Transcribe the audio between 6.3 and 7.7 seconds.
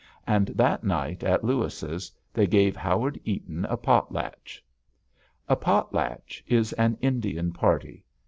is an Indian